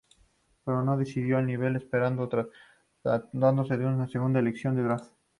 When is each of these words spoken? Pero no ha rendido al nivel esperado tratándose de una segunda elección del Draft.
Pero 0.65 0.81
no 0.83 0.93
ha 0.93 0.95
rendido 0.95 1.37
al 1.37 1.45
nivel 1.45 1.75
esperado 1.75 2.27
tratándose 3.03 3.77
de 3.77 3.85
una 3.85 4.07
segunda 4.07 4.39
elección 4.39 4.75
del 4.75 4.85
Draft. 4.85 5.11